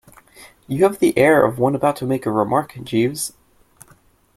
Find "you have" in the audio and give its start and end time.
0.67-0.97